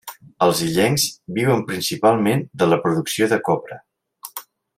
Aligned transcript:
Els 0.45 0.61
illencs 0.67 1.03
viuen 1.37 1.61
principalment 1.67 2.41
de 2.63 2.69
la 2.73 2.81
producció 2.87 3.29
de 3.35 3.41
copra. 3.51 3.79